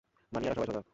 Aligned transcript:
মানিয়ারা 0.31 0.55
সবাই 0.57 0.67
সজাগ! 0.69 0.83